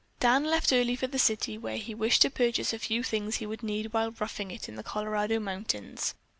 [0.19, 3.45] Dan left early for the city, where he wished to purchase a few things he
[3.45, 6.15] would need while "roughing it" in the Colorado mountains.